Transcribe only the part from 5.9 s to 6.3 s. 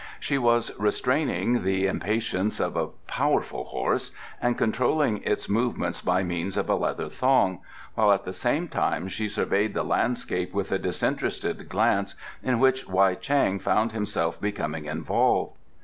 by